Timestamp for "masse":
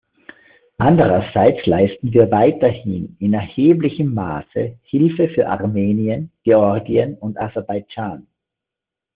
4.15-4.79